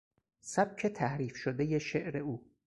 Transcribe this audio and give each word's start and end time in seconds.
سبک 0.41 0.87
تحریف 0.87 1.35
شدهی 1.35 1.79
شعر 1.79 2.17
او 2.17 2.49